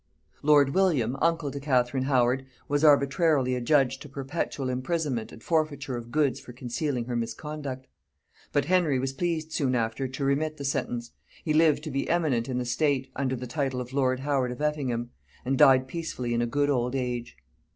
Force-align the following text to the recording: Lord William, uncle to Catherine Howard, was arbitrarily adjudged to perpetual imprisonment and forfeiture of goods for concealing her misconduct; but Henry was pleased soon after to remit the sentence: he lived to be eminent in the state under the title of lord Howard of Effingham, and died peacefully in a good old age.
Lord 0.41 0.73
William, 0.73 1.15
uncle 1.21 1.51
to 1.51 1.59
Catherine 1.59 2.05
Howard, 2.05 2.47
was 2.67 2.83
arbitrarily 2.83 3.53
adjudged 3.53 4.01
to 4.01 4.09
perpetual 4.09 4.67
imprisonment 4.67 5.31
and 5.31 5.43
forfeiture 5.43 5.95
of 5.95 6.09
goods 6.09 6.39
for 6.39 6.53
concealing 6.53 7.05
her 7.05 7.15
misconduct; 7.15 7.85
but 8.51 8.65
Henry 8.65 8.97
was 8.97 9.13
pleased 9.13 9.51
soon 9.51 9.75
after 9.75 10.07
to 10.07 10.25
remit 10.25 10.57
the 10.57 10.65
sentence: 10.65 11.11
he 11.45 11.53
lived 11.53 11.83
to 11.83 11.91
be 11.91 12.09
eminent 12.09 12.49
in 12.49 12.57
the 12.57 12.65
state 12.65 13.11
under 13.15 13.35
the 13.35 13.45
title 13.45 13.79
of 13.79 13.93
lord 13.93 14.21
Howard 14.21 14.51
of 14.51 14.59
Effingham, 14.59 15.11
and 15.45 15.55
died 15.55 15.87
peacefully 15.87 16.33
in 16.33 16.41
a 16.41 16.47
good 16.47 16.71
old 16.71 16.95
age. 16.95 17.37